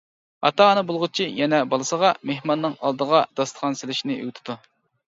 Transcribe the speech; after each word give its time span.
ئاتا-ئانا 0.47 0.83
بولغۇچى 0.91 1.27
يەنە 1.41 1.59
بالىسىغا 1.75 2.11
مېھماننىڭ 2.31 2.77
ئالدىغا 2.81 3.25
داستىخان 3.43 3.81
سېلىشنى 3.85 4.19
ئۆگىتىدۇ. 4.23 4.61